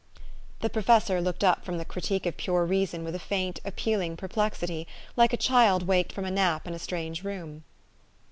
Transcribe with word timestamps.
The 0.61 0.69
professor 0.71 1.21
looked 1.21 1.43
up 1.43 1.63
from 1.63 1.77
the" 1.77 1.85
Critique 1.95 2.25
of 2.25 2.35
Pure 2.35 2.65
Reason" 2.65 3.03
with 3.03 3.13
a 3.13 3.19
faint, 3.19 3.59
appealing 3.63 4.17
perplexity, 4.17 4.87
like 5.15 5.31
a 5.31 5.37
child 5.37 5.85
waked 5.85 6.11
from 6.11 6.25
a 6.25 6.31
nap 6.31 6.65
in 6.65 6.73
a 6.73 6.79
strange 6.79 7.23
room. 7.23 7.63